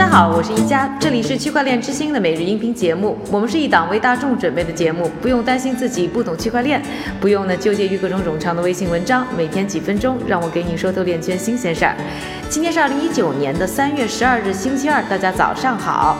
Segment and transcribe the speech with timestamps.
[0.00, 3.18] 大家好，我是一加，这里是区块链之星的每日音频节目。
[3.30, 6.82] 我们是一档为大众准备的节目，不用担心自己不懂区块链，
[7.20, 11.94] 不用呢纠结于各种冗长的微信文章，每天几分钟，让我给你说透链圈新鲜事儿。
[12.48, 16.16] 今天是二零一九年的三月十二日，星期二，大家早上好。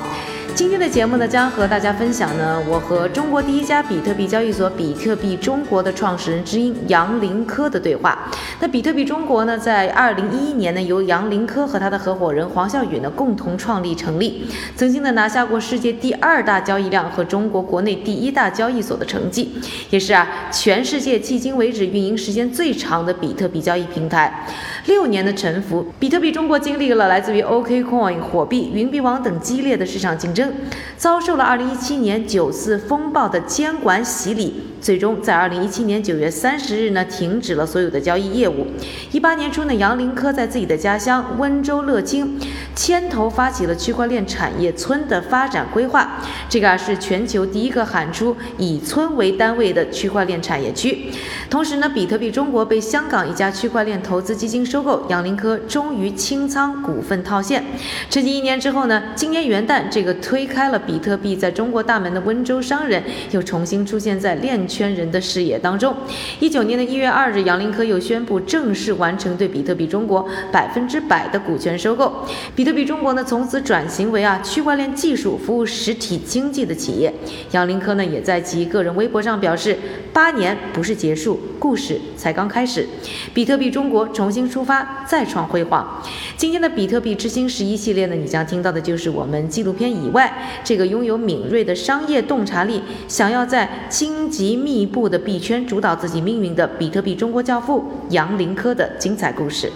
[0.60, 8.30] 今天的节目呢，将和大家分享呢，我和中国第一家比特币交易所比特币中国的创始人之一杨林科的对话。
[8.60, 14.46] 那比特币中国呢，在二零一一年呢，由杨林科和他的合伙人黄孝宇呢共同创立成立，
[14.76, 19.50] 曾经呢拿下过世界第二大交易量和中国国内第一大交易所的成绩，
[19.88, 24.46] 也是啊全世界迄今为止运营时间最长的比特币交易平台。
[24.86, 30.49] 六年的沉浮，比特币中国经历了来自于 OKCoin、火币、云币网等激烈的市场竞争，
[30.96, 38.66] 遭受了2017年九次风暴的监管洗礼，最终在2017年9月30日呢停止了所有的交易业务。
[39.12, 42.40] 18年初呢，杨林科在自己的家乡温州乐清
[42.74, 51.10] 牵头发起了区块链产业村的发展规划，这个啊是全球第一个喊出以村为单位的区块链产业区。
[51.50, 54.60] 同时呢，比特币中国被香港一家区块链投资基金。
[54.70, 57.64] 收购杨林科终于清仓股份套现，
[58.08, 59.02] 沉寂一年之后呢？
[59.16, 65.92] 今年元旦，这个推开了比特币在中国大门的温州商人又重新出现在链圈人的视野当中。
[66.38, 72.24] 一九年的一月二日，杨林科又宣布正式完成对比特币中国百分之百的股权收购。
[72.54, 77.12] 比特币中国呢，从此转型为啊区块链技术服务实体经济的企业。
[77.50, 79.76] 杨林科呢，也在其个人微博上表示：
[80.12, 82.88] 八年不是结束，故事才刚开始。
[83.34, 84.60] 比特币中国重新出。
[84.60, 86.02] 发再创辉煌。
[86.36, 90.30] 今天的比特币之星十一系列呢，你将听到的就是我们纪录片以外，
[90.62, 99.72] 这个拥有敏锐的商业洞察力，想要在荆棘密布的币圈主导自己命运的比特币中国教父杨林科的精彩故事。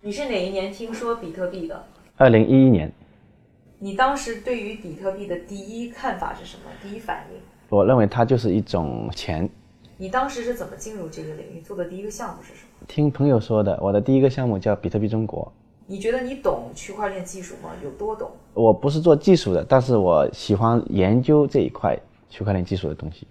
[0.00, 1.84] 你是哪一年听说比特币的？
[2.16, 2.90] 二零一一年。
[3.78, 6.70] 你当时对于比特币的第一看法是什么？
[6.80, 7.40] 第一反应？
[7.68, 9.48] 我认为它就是一种钱。
[9.96, 11.60] 你当时是怎么进入这个领域？
[11.60, 12.86] 做的第一个项目是什么？
[12.86, 15.52] 听朋友说的，我的第一个项目叫比特币中国。
[15.86, 17.70] 你觉得你懂区块链技术吗？
[17.82, 18.30] 有多懂？
[18.54, 21.98] 我不是做技术的，但是我喜欢研究这一块
[22.30, 23.26] 区块链技术的东西。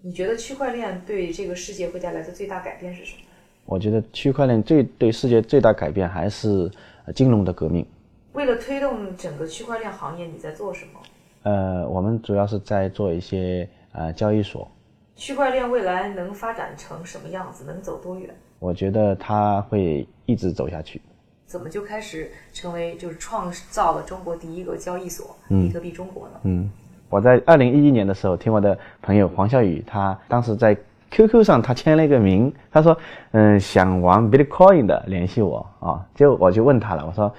[0.00, 3.22] 你觉得区块链对这个世界会带来的最大改变是什么？
[3.66, 6.70] 我觉得区块链最对世界最大改变还是
[7.14, 7.84] 金融的革命。
[8.32, 11.00] 为了推动整个区块链行业，你在做什么？
[11.42, 14.70] 呃，我们主要是在做一些呃交易所。
[15.16, 17.64] 区块链未来能发展成什么样子？
[17.64, 18.32] 能走多远？
[18.60, 21.02] 我觉得它会一直走下去。
[21.44, 26.40] 怎么就开始成为就是创造了中国第一个交易所比特币中国呢？
[26.44, 26.70] 嗯，
[27.08, 30.76] 我在二零一一年的时候听我的朋友黄孝宇，他当时在
[31.10, 32.96] QQ 上他签了一个名，他说
[33.32, 37.32] 嗯想玩 Bitcoin 的联系我啊，就我就问他了，我说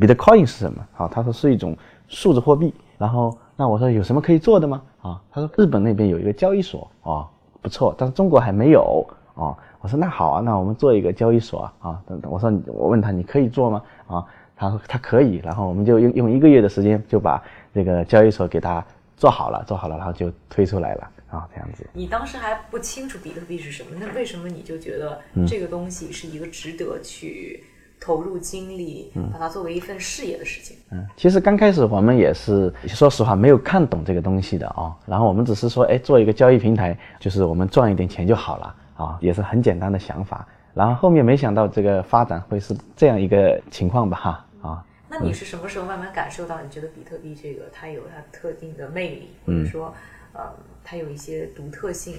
[0.00, 0.86] Bitcoin 是什么？
[0.96, 1.76] 啊，他说是一种
[2.08, 2.74] 数字货币。
[2.98, 4.82] 然后那我说有什么可以做的吗？
[5.02, 7.26] 啊，他说日本那边有一个交易所啊，
[7.60, 9.56] 不错，但是中国还没有啊。
[9.80, 12.02] 我说那好啊，那我们做一个交易所啊啊！
[12.06, 13.82] 等等，我说我问他你可以做吗？
[14.06, 17.42] 啊，他说他可以，然后我们就用用一个月的时间就把
[17.74, 18.84] 这个交易所给他
[19.22, 21.86] 做好了，做好了，然后就推出来了啊，这样子。
[21.92, 27.62] 你当时还不清楚比特币是什么，那 为什么你就觉得这个东西是一个值得去
[28.00, 30.76] 投入精力，把它作为一份事业的事情？
[30.90, 38.74] 嗯，其实刚开始我们也是说实话没有看懂这个东西的啊，然后我们只是说，哎，做一个交易平台，就是我们赚一点钱就好了。
[38.94, 44.16] 啊，也是很简单的想法，然后后面没想到这个发展会是这样一个情况吧？
[44.18, 49.92] 哈啊，那你是什么时候慢慢感受到你觉得比特币这个它有它特定的魅力，或者说，
[50.32, 50.40] 呃，
[50.82, 52.14] 它有一些独特性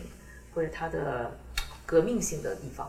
[0.54, 1.32] 或者它的
[1.88, 2.88] 革命性的地方？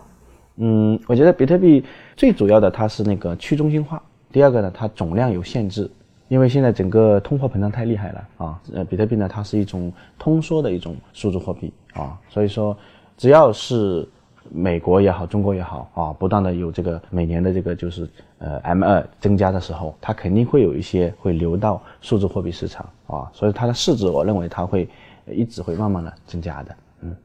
[0.56, 1.82] 嗯，我觉得比特币
[2.14, 5.90] 最主要的它是那个去中心化，第二个呢，它总量有限制，
[6.28, 8.60] 因为现在整个通货膨胀太厉害了啊。
[8.74, 12.76] 呃，比特币呢，它是一种通缩的一种数字货币啊，所以说。
[13.16, 14.04] 只要是
[14.50, 18.10] 美国也好，中国也好啊，不断的有这个每年的这个就是
[18.44, 24.86] 呃 M 二增加的时候，它肯定会有一些会流到数字货币市场啊，所以它的市值，我认为它会
[25.26, 26.76] 一直会慢慢的增加的。
[27.00, 27.16] 嗯。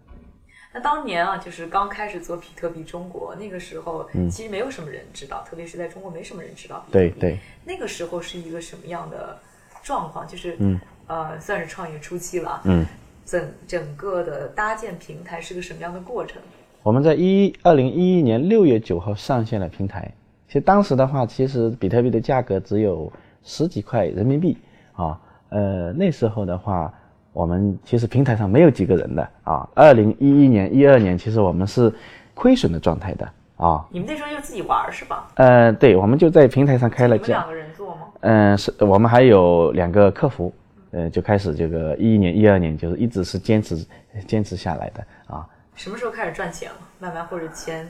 [0.73, 6.85] 那当年啊，就是刚开始做比特币中国那个时候，其实没有什么人知道，特别是在中国没什么人知道。
[6.89, 7.37] 对对。
[7.65, 9.37] 那个时候是一个什么样的
[9.83, 10.25] 状况？
[10.25, 12.61] 就是嗯呃，算是创业初期了。
[12.63, 12.85] 嗯。
[13.25, 16.41] 整整个的搭建平台是个什么样的过程？
[16.81, 20.09] 我们在一二零一一年六月九号上线了平台。
[20.49, 23.09] 其实当时的话，其实比特币的价格只有
[23.43, 24.57] 十几块人民币
[24.93, 25.15] 啊。
[25.49, 26.91] 呃，那时候的话，
[27.33, 29.69] 我们其实平台上没有几个人的啊。
[29.75, 31.93] 二零一一年、一二年，其实我们是
[32.33, 33.85] 亏损的状态的啊。
[33.91, 35.27] 你们那时候就自己玩是吧？
[35.35, 37.15] 呃，对，我们就在平台上开了。
[37.17, 38.07] 两个人做吗？
[38.21, 40.51] 嗯，是我们还有两个客服，
[40.89, 43.85] 呃，就开始这个一一年、一二年，就是一直是坚持
[44.25, 45.47] 坚持下来的啊。
[45.75, 46.77] 什么时候开始赚钱了？
[46.99, 47.87] 慢慢或者钱，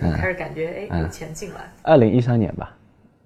[0.00, 1.72] 就是开始感觉哎有钱进来。
[1.82, 2.76] 二零一三年吧，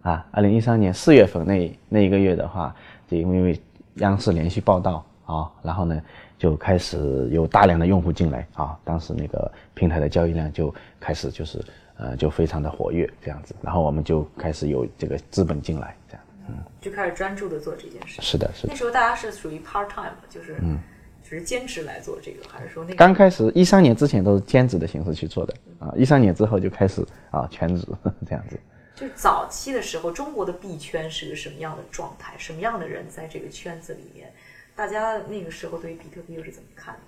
[0.03, 2.75] 啊，二零一三年四月份那那一个月的话，
[3.09, 3.61] 就因为
[3.97, 6.01] 央视连续报道啊，然后呢
[6.39, 11.65] 就开始有大量的用户进来啊，当时那个平台的交易量就开始就是
[11.97, 18.23] 呃就非常的活跃这样子，然后我们就开始有这个资本进来这样，嗯，就开始专注的做这件事。
[18.23, 18.73] 是的，是的。
[18.73, 20.79] 那时候大家是属于 part time，就是嗯。
[21.23, 27.87] 只是兼职来做这个，还是说那刚开始一三年之前都是兼职的形式去做的啊，一三年之后就开始啊全职
[28.27, 28.59] 这样子。
[28.97, 32.35] 就早期的时候，中国的币圈是个什么样的状态？
[32.37, 34.31] 什么样的人在这个圈子里面？
[34.77, 37.01] 大家那个时候对于比特币又是怎么看的？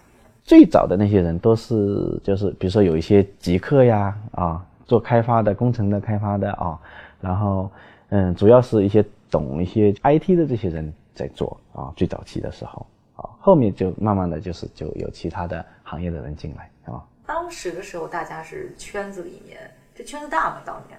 [0.42, 6.78] 最早的那些人都是就是比如说有一些极客呀啊，做开发的工程的开发的啊，
[7.20, 7.70] 然后
[8.08, 12.86] 嗯，主要是一些懂一些 IT 的这些人在做啊，最早期的时候。
[13.44, 17.02] 后面就慢慢的就是就有其他的行业的人进来，啊。
[17.26, 20.62] 当时的时候，大家是圈子里面，这圈子大吗？
[20.64, 20.96] 当年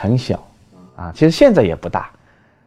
[0.00, 0.44] 很小，
[0.96, 2.10] 啊，其实现在也不大。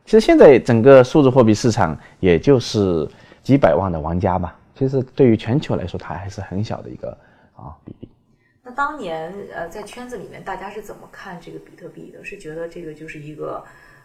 [0.05, 3.05] 其实现在整个数字货币市场也就是
[3.43, 4.57] 几百万的玩家吧。
[4.73, 7.09] 其实对于全球来说，它还是很小的一个
[7.57, 8.07] 啊比例。
[8.63, 12.23] 那当年呃，在圈子里面，大家是怎么看这个比特币的？
[12.23, 13.61] 是觉得这个就是一个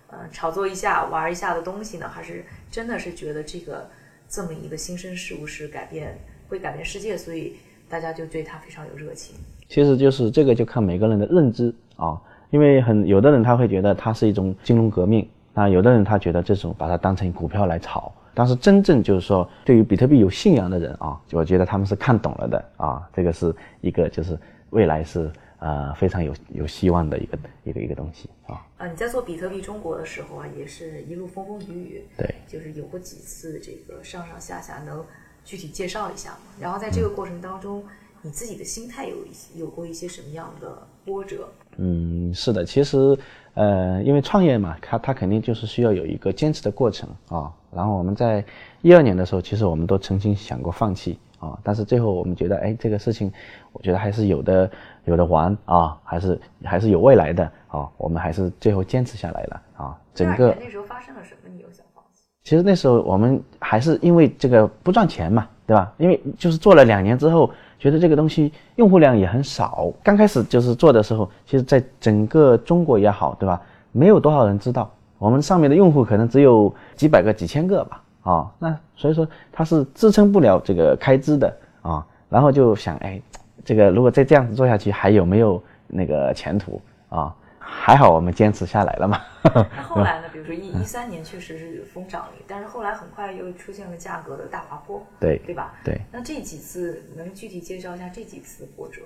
[0.09, 3.89] 呃炒作一下、玩一下的东西呢，还是真的是觉得这个？
[4.29, 6.19] 这么一个新生事物是改变
[6.49, 7.55] 会改变世界，所以
[7.89, 9.37] 大家就对它非常有热情。
[9.69, 12.21] 其实就是这个，就看每个人的认知啊。
[12.51, 18.13] 因为很有的人他会觉得它是一种金融革命，那有的人他觉得这种把它当成股票来炒。
[18.35, 23.09] 但是真正就是说，对于比特币有信仰的人啊，我觉得他们是看懂了的啊。
[23.15, 24.39] 这个是一个就是
[24.71, 25.31] 未来是。
[25.59, 28.67] 呃，非常有有希望的一个一个一个东西啊！
[28.77, 35.03] 啊，你在做比特币中国的时候啊，也是一路风风雨雨，对，就是有过几次这个上上下下，能
[35.45, 36.39] 具体介绍一下吗？
[36.61, 37.83] 然后在这个过程当中，
[38.21, 41.49] 你自己的心态有一些有过一些什么样的波折？
[41.77, 43.17] 嗯，是的，其实
[43.55, 47.51] 呃，因为创业嘛，它它肯定就是需要有一个坚持的过程啊。
[47.73, 48.45] 然后我们在
[48.83, 51.19] 一二年的时候，其实我们都曾经想过放弃。
[51.41, 51.59] 啊！
[51.63, 53.31] 但是最后我们觉得，哎，这个事情，
[53.73, 54.71] 我觉得还是有的，
[55.05, 57.89] 有的玩啊，还是还是有未来的啊。
[57.97, 59.97] 我们还是最后坚持下来了啊。
[60.15, 61.51] 整个那时候发生了什么？
[61.55, 62.23] 你有想放弃？
[62.43, 65.93] 其实那时候我们还是因为这个不赚钱嘛，对吧？
[65.99, 69.93] 因为就是做了两年之后，觉得这个东西用户量也很少。
[70.03, 73.61] 刚开始就是做的时候，其实在整个中国也好，对吧？
[73.93, 78.01] 没有多少人知道，我们上面的用户可能只有几百个、几千个吧。
[78.23, 83.21] 啊，那所以说它是支撑不了这个开支的啊，然后就想，哎，
[83.65, 87.35] 这个如果再这样子做下去，还有没有那个前途啊？
[87.59, 89.21] 还好我们坚持下来了嘛。
[89.43, 90.29] 那后来呢？
[90.33, 95.75] 比如说一一三年确实是疯涨了，但是后来很快又出现了价格的大滑坡，对对吧？
[95.83, 95.99] 对。
[96.13, 99.01] 那这几次能具体介绍一下这几次的波折？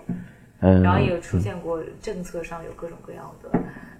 [0.61, 0.83] 嗯。
[0.83, 3.51] 然后也有出现过政策上有各种各样的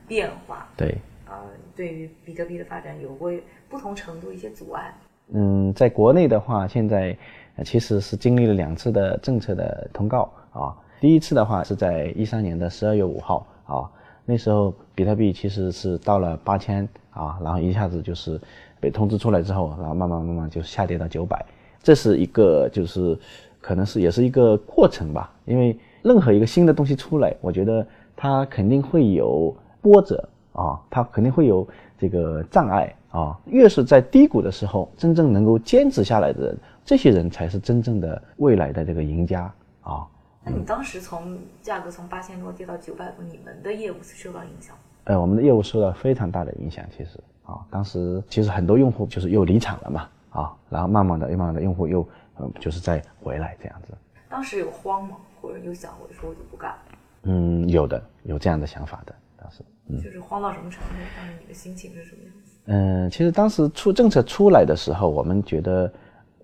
[0.09, 0.99] 变化，对。
[1.29, 1.37] 呃，
[1.77, 3.31] 对于比特币的发展有过
[3.69, 4.93] 不同程度一些阻碍。
[5.33, 7.17] 嗯，在国内的话，现在
[7.65, 10.75] 其实是经历了两次的政策的通告啊。
[11.01, 13.91] 第一次的话是在一三年的十二月五号啊，
[14.25, 18.41] 那时候比特币其实是到了八千啊，然后一下子就是
[18.81, 21.45] 被通知出来之后，然后慢慢慢慢就下跌到九百。
[21.83, 23.19] 这是一个就是
[23.61, 27.87] 可能是也是一个过程吧，因为任何一个新的东西出来，我觉得
[28.17, 32.95] 它肯定会有波折啊，它肯定会有这个障碍。
[33.11, 39.51] 啊，越是在低谷的时候，真正能够坚持下来的人，这些人才是真正的未来的这个赢家
[39.81, 40.07] 啊。
[40.49, 44.75] 那你当时从价格从八千多跌到九百多，你们的业务是受到影响？
[45.05, 46.83] 呃，我们的业务受到非常大的影响。
[46.97, 52.07] 其实啊，当时其实很多用户就是又离场了嘛，啊，然后慢慢的、慢慢的用户又
[52.39, 53.93] 嗯，就是再回来这样子。
[54.31, 55.19] 当时有慌吗？
[55.43, 56.79] 或者有想过说我就不干了？
[57.25, 59.63] 嗯，有的，有这样的想法的，当时。
[60.03, 60.95] 就是慌到什么程度？
[61.17, 62.53] 当时你的心情是什么样子？
[62.67, 65.91] 嗯，其实当时出政策出来的时候，我们觉得，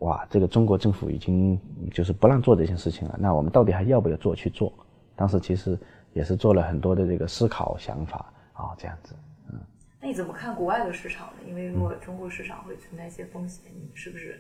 [0.04, 1.58] 哇，这个中国政府已经
[1.90, 4.70] 就是不让做这件事情了，那我们到底还要不要做去做？
[5.16, 5.78] 当时其实
[6.12, 9.14] 也是做了很多的这个思考想法啊，这样子。
[9.50, 9.58] 嗯，
[10.00, 11.48] 那你怎么看国外的市场呢？
[11.48, 14.38] 因为如果中国市场会存在一些风险，你是不是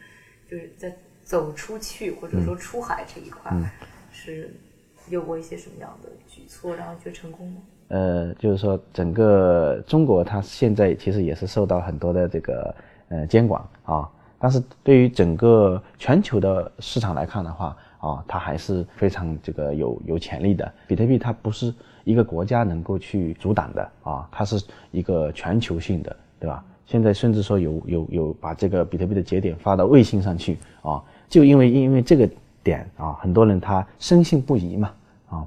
[0.50, 3.50] 就是在走出去或者说出海这一块
[4.12, 4.54] 是
[5.08, 7.62] 有过一些什么样的举措，然后觉得成功吗？
[7.88, 12.74] 呃，就是说，整个中国它现在其实也是受到很多的这个
[13.08, 14.10] 呃监管啊，
[14.44, 20.70] 但是对于整个全球的市场来看的话啊，它还是非常这个有有潜力的。
[20.86, 21.74] 比特币它不是
[22.04, 26.62] 一个国家能够去阻挡的啊，它是一个全球性的对吧？
[26.84, 32.28] 现在甚至说有有有把这个比特币的节点发到卫星上去啊，就因为因为这个
[32.62, 34.92] 点啊，很多人他深信不疑嘛
[35.30, 35.46] 啊。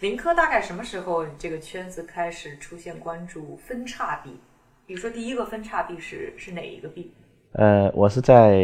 [0.00, 4.30] 林科大概什么时候这个圈子开始出现关注分叉币？
[4.86, 7.12] 比如说第一个分叉币是是哪一个币？
[7.54, 8.58] 呃，我是在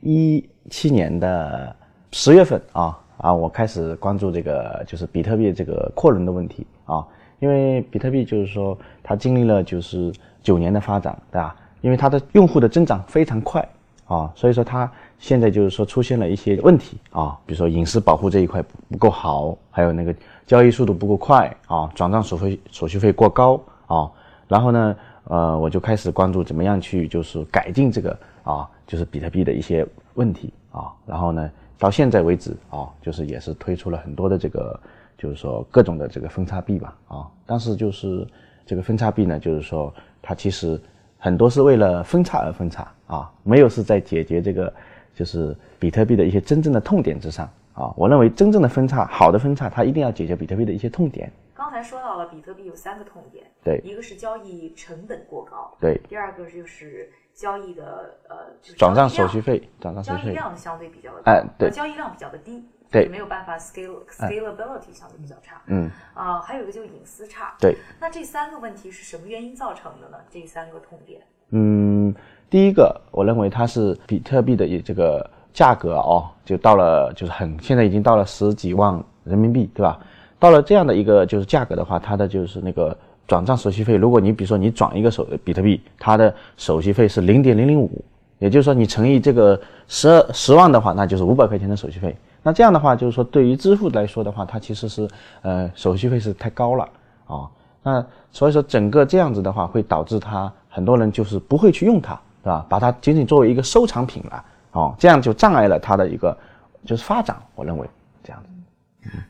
[0.00, 1.74] 一七年的
[2.12, 7.04] 十月份啊啊，我开始关注这个就是比特币这个扩容的问题啊，
[7.40, 10.12] 因为比特币就是说它经历了就是
[10.44, 11.56] 九年的发展，对吧？
[11.80, 13.68] 因为它的用户的增长非常快
[14.06, 20.14] 啊，所以说它现在就是说出现了一些问题啊，比如说隐私保护这一块不够好，还有那个
[20.46, 24.08] 交易速度不够快啊，转账手费手续费过高啊，
[24.46, 24.94] 然后呢，
[25.24, 34.78] 呃，我就开始关注怎么样去就是改进这个啊，就是比特币的一些问题啊，然后呢，到现在为止啊，就是也是推出了很多的这个，
[35.16, 38.26] 就是说各种的这个分叉币吧啊，但是就是
[38.66, 40.80] 这个分叉币呢，就是说它其实
[41.18, 44.72] 很多是为了分叉而分叉啊，没有是在解决这个
[45.14, 47.92] 就是比特币的一些真正的痛点之上啊。
[47.96, 51.30] 我认为真正的分叉，好的分叉，它一定要解决比特币的一些痛点。
[51.54, 67.76] 刚才说到了比特币有三个痛点，对一个是交易成本过高，对，第二个就是交易的呃就是转账手续费，转账手交易续费，量相对比较的高，哎对呃交易量比较的低，对没有办法 scale scalability 相对比较差，嗯，啊、还有一个就是隐私差，对。
[68.00, 70.18] 那这三个问题是什么原因造成的呢？
[70.28, 72.12] 这三个痛点，嗯，
[72.50, 79.98] 第一个，我认为它是比特币的这个价格哦，就到了就是很现在已经到了十几万人民币，对吧？
[80.38, 82.94] 到了这样的一个就是价格的话，它的就是那个
[83.26, 88.04] 转账手续费，如果你比如说你转一个手比特币，它的手续费是零点零零五，
[88.40, 89.58] 也就是说你乘以这个
[89.88, 92.14] 十二十万的话，那就是五百块钱的手续费。
[92.42, 95.08] 那这样的话，就是说对于支付来说的话，它其实是
[95.40, 96.86] 呃手续费是太高了
[97.26, 97.48] 啊、
[97.82, 102.66] 那所以说整个这样子的话，会导致它很多人就是不会去用它，对吧？
[102.68, 104.44] 把它仅仅作为一个收藏品了，
[104.74, 106.36] 哦，这样就障碍了它的一个
[106.84, 107.36] 就是发展。
[107.54, 107.88] 我认为
[108.22, 108.48] 这样子。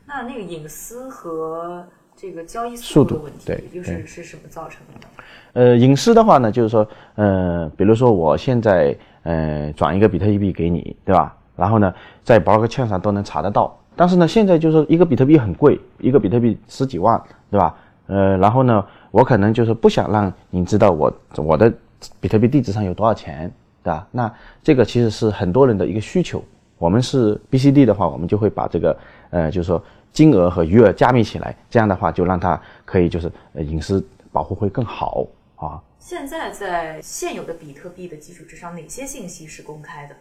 [0.05, 1.83] 那那个隐私和
[2.15, 5.07] 这个交易速度度的问题，对又是是什么造成的呢？
[5.53, 11.35] 呃，隐私的话呢，就是说，呃，比如说我现在呃转一个比特币给你，对吧？
[11.55, 13.77] 然后呢，在 blockchain 上都能查得到。
[13.95, 17.75] 但是呢，现在就是说一个比特币很贵，一个比特币十几万，对吧？
[18.07, 21.71] 呃，然后呢，我可能就是不想让你知道我我的
[22.19, 23.51] 比特币地址上有多少钱，
[23.85, 24.07] 对吧？
[24.09, 26.43] 那这个其实是很多人的一个需求。
[26.79, 28.97] 我们是 BCD 的话，我们就会把这个
[29.29, 35.79] 呃，就是说金额和余额加密起来，这样的话就让它可以就是呃隐私保护会更好啊。
[35.99, 40.15] 现在在现有的比特币的基础之上，哪些信息是公开的？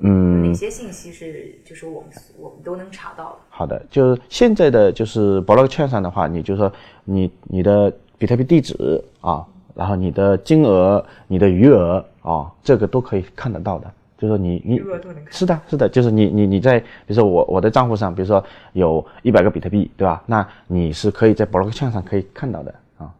[0.00, 3.38] 嗯，哪些信息是就是我们我们都能查到的？
[3.48, 6.70] 好的，就是现在的就是 blockchain 上的话，你就说
[7.04, 9.44] 你你的比特币地址啊，
[9.76, 13.92] 然后你的金额、你的余额啊，这个都可以看得到的。
[14.18, 18.42] 就是说你你余额都能看是的，是的，就是你你你在比如说我我的账户上，比如说
[18.72, 20.22] 有一百个比特币，对吧？
[20.24, 23.12] 那你是可以在 blockchain 上可以看到的啊，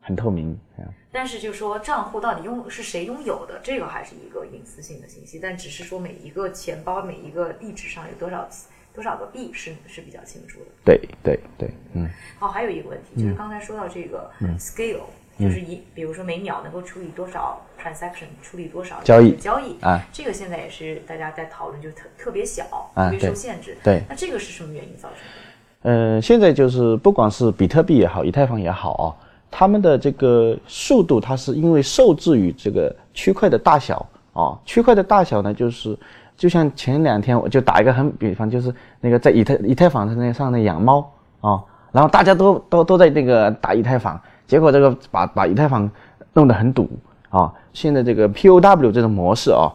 [0.00, 0.82] 很透明啊。
[1.12, 8.48] 但是就是说账户到底拥是谁拥有的，这个还是一个隐私性的信息，但只是说每一个钱包每一个地址上有多少
[8.92, 10.66] 多少个币是是比较清楚的。
[10.84, 12.10] 对对对，嗯，
[12.40, 15.04] 好，还有一个问题就是刚才说到这个 scale，、
[15.38, 22.64] 就是一比如说每秒能够处理多少 transaction，处理多少交易交易啊，这个现在也是大家在讨论，就特特别小，
[22.94, 23.76] 啊特别受限制。
[23.82, 25.90] 对那这个是什么原因造成的？
[25.90, 29.06] 呃，现在就是不管是比特币也好，以太坊也好啊，
[29.50, 34.58] 他们的这个速度，它是因为受制于这个区块的大小啊。
[34.64, 35.98] 区块的大小呢，就是
[36.36, 41.62] 就像前两天我就打一个很比方，就是那个在以太以太坊上那上那养猫啊，
[41.92, 45.90] 然后大家都都都在那个打以太坊，结果这个把把以太坊
[46.32, 46.88] 弄得很堵
[47.30, 47.52] 啊。
[47.72, 49.72] 现在这个 POW 这种模式啊，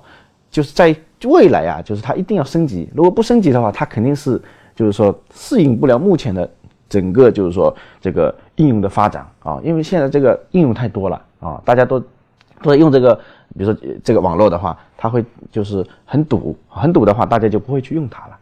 [0.49, 0.95] 就是在
[1.25, 2.89] 未来啊，就是它一定要升级。
[2.95, 4.41] 如果不升级的话，它肯定是
[4.75, 6.49] 就是说适应不了目前的
[6.87, 11.99] 整个就是说这个应用的发展啊，因为现在这个应用太多了啊，大家都
[12.61, 13.13] 都在用这个，
[13.57, 18.37] 比如说这个网络的话，它会就是很堵，很堵的话，大家就不会去用它了。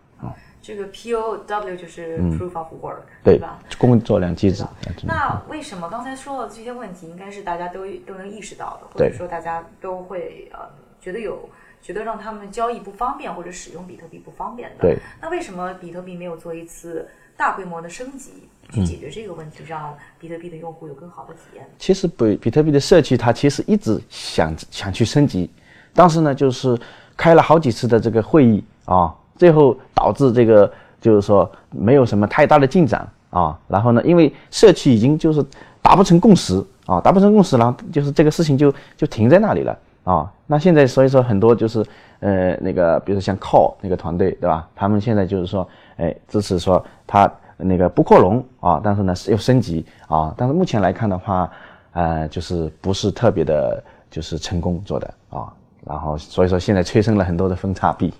[0.61, 4.65] 这个 POW 就是 Proof of Work，、对吧？，工作量机制。
[5.03, 10.59] 那为什么刚才说的这些问题，应该是大家都都能意识到的，或者说大家都会呃
[10.99, 11.49] 觉得有
[11.81, 14.81] 觉得让他们交易不方便或者使用比特币不方便的。
[14.81, 14.97] 对。
[15.21, 18.31] 那为什么比特币没有做一次大规模的升级，
[18.71, 21.65] 去解决这个问题，让比特币的用户有更好的体验？
[21.79, 25.49] 其实比比特币的社区，它其实一直想想去升级，
[25.93, 26.77] 但是呢，就是
[27.15, 33.57] 开了好几次的这个会议啊，最后导致这个就是说没有什么太大的进展啊。
[33.67, 35.45] 然后呢，因为社区已经就是
[35.81, 40.31] 达不成共识啊，达不成共识，然后就是这个事情就就停在那里了啊。
[40.45, 41.85] 那现在所以说很多就是
[42.19, 44.67] 呃那个，比如说像 Call 那个团队对吧？
[44.75, 45.67] 他们现在就是说，
[45.97, 51.49] 哎，支持说他那个不扩容啊，但是呢是又升级啊，但是目前来看的话，
[51.93, 55.51] 呃，就是不是特别的，就是成功做的啊。
[55.85, 58.13] 然后所以说现在催生了很多的分叉币。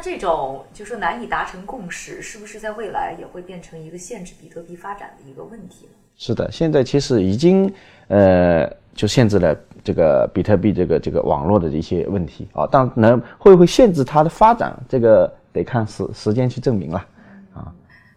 [0.00, 5.92] 那这种就是难以达成共识，是不是在未来也会变成一个限制比特币发展的一个问题呢？
[6.16, 7.70] 是的，现在其实已经
[8.08, 9.54] 呃就限制了
[9.84, 17.06] 这个比特币这个这个网络的一些问题啊，但能会不会限制它的发展，这个得看时时间去证明了
[17.52, 17.70] 啊。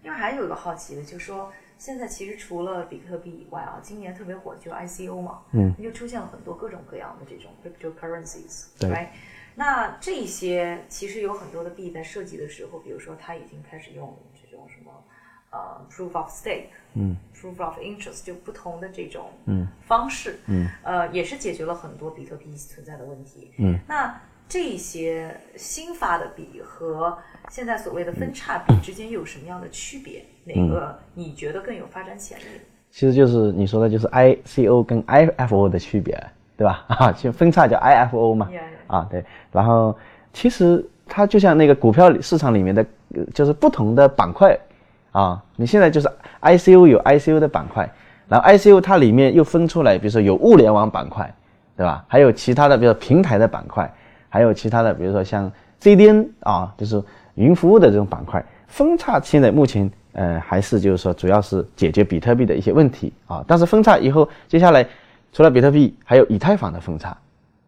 [0.04, 9.10] 另外还有一个好奇的，就是说现在其实除了比特币以外啊，今年特别火就是 ICO 嘛，嗯，又出现了很多各种各样的这种 cryptocurrencies，对。
[9.56, 14.92] 那这些其实有很多的币在设计的时候，比如说它已经开始用这种什么
[15.52, 23.78] 呃 proof of stake，嗯，proof of interest，就不同的这种嗯方式，嗯，呃，也是解决了很多比特币存在的问题，嗯。
[23.88, 24.20] 那
[24.50, 27.18] 这些新发的币和
[27.50, 30.26] 现在所谓的分叉币之间又有什么样的区别？
[30.44, 32.44] 哪个你觉得更有发展潜力？
[32.92, 36.22] 其实就是你说的就是 ICO 跟 IFO 的区别。
[36.64, 36.86] 对吧？
[36.88, 38.48] 啊，就分叉叫 IFO 嘛，
[38.88, 39.24] 啊，对。
[39.52, 39.96] 然后
[40.32, 42.86] 其实它就像那个股票市场里面的，
[43.34, 44.58] 就是不同的板块
[45.12, 45.44] 啊。
[45.58, 46.10] 你现在就是
[46.42, 47.90] ICU 有 ICU 的板块，
[48.30, 51.30] 然后 ICU 它里面又分出来，比如说有物联网板块，
[51.76, 52.06] 对吧？
[52.08, 53.92] 还有其他的，比如说平台的板块，
[54.30, 55.52] 还有其他的，比如说像
[55.82, 57.04] CDN 啊，就是
[57.36, 58.42] 云服务的这种板块。
[58.68, 64.88] 分叉现在目前呃还是就是说主要是解决比特币的一些问题啊，但是分叉以后接下来。
[65.34, 67.18] 除了比特币，还有以太坊的分叉，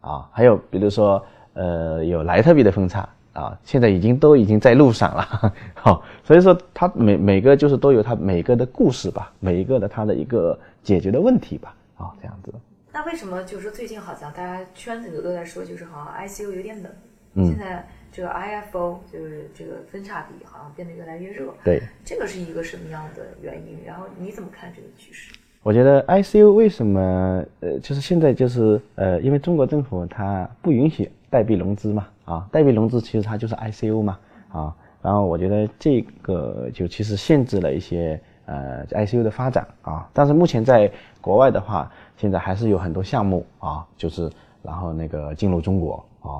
[0.00, 1.22] 啊，还有比如说，
[1.54, 12.54] 呃，有莱特币的分叉，啊，现在已经都已经在路上了， 好，所以说它每每个就是都有它每个的故事吧，每一个的它的一个解决的问题吧，啊，这样子。
[12.92, 16.92] 那为什么就是最近好像大家圈子里都在说，就是好像 ICO 有点冷，
[17.34, 23.76] 嗯，现在这个 IFO 就是这个分叉比好像变得越来越热，对，这个是一个什么样的原因？
[23.84, 25.34] 然后你怎么看这个趋势？
[25.66, 34.16] 我觉得 ICO 为什么呃，就是现在就是呃，因为中国政府它不允许代币融资嘛，啊，代币融资其实它就是 ICO 嘛，
[34.52, 40.88] 啊，然后我觉得这个就其实限制了一些呃 ICO 的发展啊，但是目前在
[41.20, 44.30] 国外的话，现在还是有很多项目啊，就是
[44.62, 46.30] 然后那个进入中国啊，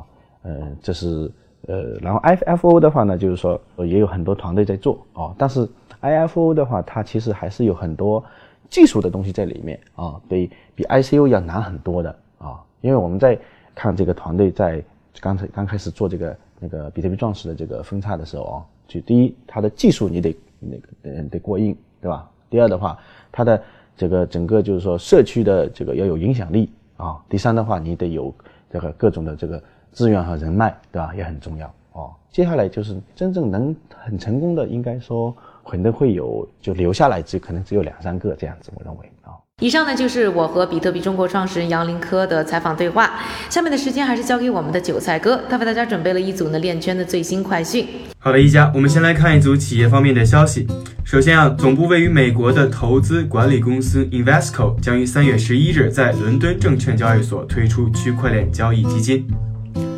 [0.43, 1.29] 呃，这是
[1.67, 5.69] 呃，然后 IFO 的话呢，就是说也有很多团队在做啊，但是
[6.01, 8.23] IFO 的话，它其实还是有很多。
[8.69, 13.39] 技术的东西在里面啊，比比 ICU 要难很多的啊，因为我们在
[13.75, 14.83] 看这个团队在
[15.21, 22.29] 刚才刚开始做这个那个比特币钻石的这个分叉的时候啊，就第一，它的技术你得那个得得过硬，对吧？
[22.51, 22.99] 第二的话，
[23.31, 23.63] 它的
[23.97, 27.23] 这个整个就是说社区的这个要有影响力啊。
[27.29, 28.35] 第三的话，你得有
[28.71, 31.15] 这个各种的这个资源和人脉，对吧？
[31.15, 32.13] 也很重要哦。
[32.31, 35.35] 接下来就是真正能很成功的，应该说。
[35.69, 39.35] 可能会有，就留下来只可能只有两三个这样子，我认为啊。
[39.61, 43.19] 以上呢就是我和比特币中国创始人杨林科的采访对话。
[43.49, 47.87] 下面的时间还是交给我们的韭菜哥，他为大家准备了一组呢链圈的最新快讯。
[48.19, 50.67] 好的，一家，我们先来看一组企业方面的消息。
[51.05, 59.27] 首先啊，总部位于美国的投资管理公司 Invesco 将于三月十一日在伦敦证券交易所推出区块链交易基金。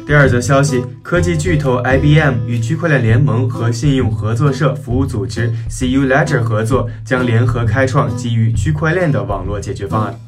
[0.09, 10.19] 第二则消息，科技巨头 IBM 与区块链联盟和信用合作社服务组织 CU Ledger 合作，将联合开创基于区块链的网络解决方案。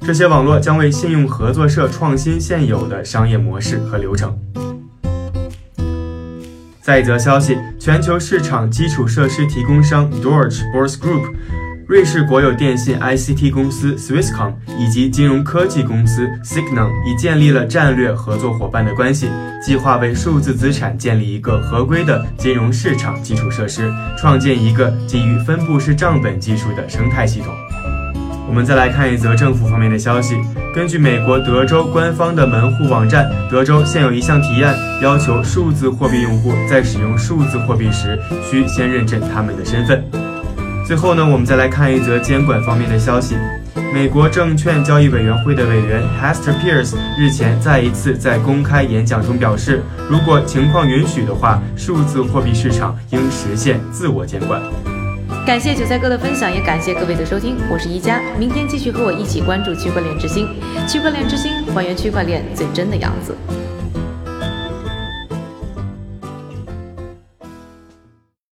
[0.00, 4.36] 这些网络将为信用合作社创新现有的商业模式和流程。
[6.82, 11.32] 再一则消息，全球市场基础设施提供商 Deutsche Börse Group。
[11.90, 19.28] 瑞士国有电信 ICT 公司 Swisscom 以及金融科技公司 Signal 已建立了战略合作伙伴的关系，
[19.60, 27.52] 计划为数字资产建立一个合规的金融市场基础设施，创建一个基于分布式账本技术的生态系统。
[28.48, 30.36] 我们再来看一则政府方面的消息，
[30.72, 38.16] 根据美国德州官方的门户网站，德州现有一项提案，要求数字货币用户在使用数字货币时，
[38.48, 40.04] 需先认证他们的身份。
[40.90, 43.36] 最后呢，我们再来看一则监管方面的消息。
[43.94, 54.60] 美国证券交易委员会的委员 Hester Pierce 日前再一次在公开演讲中表示，如果情况允许的话，数字货币市场应实现自我监管。
[55.46, 57.54] 感谢韭菜哥的分享，也感谢各位的收听。
[57.70, 60.48] 我是一加，明天继续和我一起关注区块链之星。
[60.88, 63.32] 区块链之星，还原区块链最真的样子。